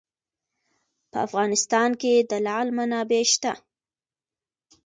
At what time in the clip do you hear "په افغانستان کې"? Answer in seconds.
1.11-2.13